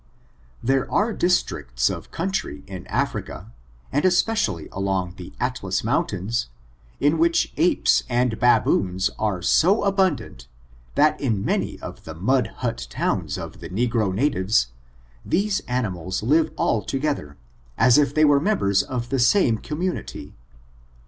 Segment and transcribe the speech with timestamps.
[0.63, 3.51] There are districts of country in Africa,
[3.91, 6.47] and espe cially along the Atlas mountains,
[6.99, 10.47] in which apes and baboons are so abundant,
[10.95, 14.69] that in many of the mud hut towns of the negro natives,
[15.23, 17.37] these animals live all together,
[17.77, 20.33] as if they were members of the same com munity.